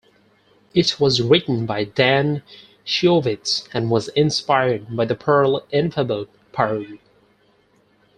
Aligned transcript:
It 0.73 0.99
was 0.99 1.21
written 1.21 1.67
by 1.67 1.83
Dan 1.83 2.41
Shiovitz 2.83 3.69
and 3.71 3.91
was 3.91 4.07
inspired 4.07 4.97
by 4.97 5.05
the 5.05 5.13
Perl 5.13 5.63
infobot 5.71 6.27
Purl. 6.51 6.97